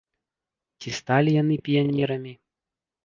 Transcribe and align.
Ці 0.83 0.89
сталі 0.99 1.35
яны 1.41 1.55
піянерамі? 1.67 2.33